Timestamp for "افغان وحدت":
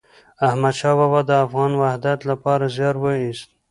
1.45-2.19